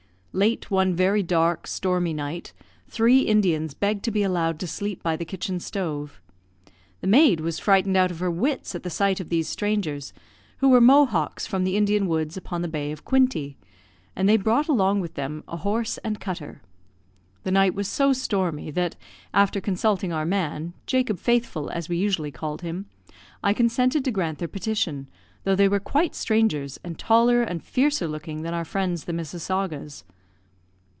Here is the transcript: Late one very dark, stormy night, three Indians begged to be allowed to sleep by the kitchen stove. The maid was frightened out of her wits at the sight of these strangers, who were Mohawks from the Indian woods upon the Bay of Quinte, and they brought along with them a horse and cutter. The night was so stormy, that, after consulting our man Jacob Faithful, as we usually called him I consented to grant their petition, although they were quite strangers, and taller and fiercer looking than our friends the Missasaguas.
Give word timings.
Late 0.33 0.71
one 0.71 0.95
very 0.95 1.21
dark, 1.23 1.67
stormy 1.67 2.13
night, 2.13 2.53
three 2.87 3.19
Indians 3.23 3.73
begged 3.73 4.01
to 4.05 4.11
be 4.11 4.23
allowed 4.23 4.61
to 4.61 4.65
sleep 4.67 5.03
by 5.03 5.17
the 5.17 5.25
kitchen 5.25 5.59
stove. 5.59 6.21
The 7.01 7.07
maid 7.07 7.41
was 7.41 7.59
frightened 7.59 7.97
out 7.97 8.11
of 8.11 8.19
her 8.19 8.31
wits 8.31 8.73
at 8.73 8.83
the 8.83 8.89
sight 8.89 9.19
of 9.19 9.27
these 9.27 9.49
strangers, 9.49 10.13
who 10.59 10.69
were 10.69 10.79
Mohawks 10.79 11.45
from 11.45 11.65
the 11.65 11.75
Indian 11.75 12.07
woods 12.07 12.37
upon 12.37 12.61
the 12.61 12.69
Bay 12.69 12.93
of 12.93 13.03
Quinte, 13.03 13.57
and 14.15 14.29
they 14.29 14.37
brought 14.37 14.69
along 14.69 15.01
with 15.01 15.15
them 15.15 15.43
a 15.49 15.57
horse 15.57 15.97
and 15.97 16.21
cutter. 16.21 16.61
The 17.43 17.51
night 17.51 17.73
was 17.75 17.89
so 17.89 18.13
stormy, 18.13 18.71
that, 18.71 18.95
after 19.33 19.59
consulting 19.59 20.13
our 20.13 20.25
man 20.25 20.71
Jacob 20.87 21.19
Faithful, 21.19 21.69
as 21.71 21.89
we 21.89 21.97
usually 21.97 22.31
called 22.31 22.61
him 22.61 22.85
I 23.43 23.51
consented 23.53 24.05
to 24.05 24.11
grant 24.11 24.37
their 24.37 24.47
petition, 24.47 25.09
although 25.45 25.57
they 25.57 25.67
were 25.67 25.81
quite 25.81 26.15
strangers, 26.15 26.79
and 26.85 26.97
taller 26.97 27.41
and 27.43 27.61
fiercer 27.61 28.07
looking 28.07 28.43
than 28.43 28.53
our 28.53 28.63
friends 28.63 29.03
the 29.03 29.11
Missasaguas. 29.11 30.05